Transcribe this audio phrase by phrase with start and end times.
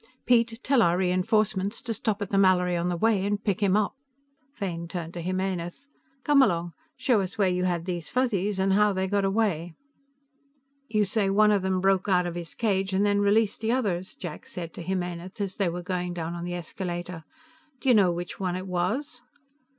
[0.25, 3.61] Piet, tell our re enforcements to stop at the Mallory on the way and pick
[3.61, 3.93] him up."
[4.55, 5.89] Fane turned to Jimenez.
[6.23, 9.75] "Come along; show us where you had these Fuzzies and how they got away."
[10.89, 14.15] "You say one of them broke out of his cage and then released the others,"
[14.15, 17.23] Jack said to Jimenez as they were going down on the escalator.
[17.79, 19.21] "Do you know which one it was?"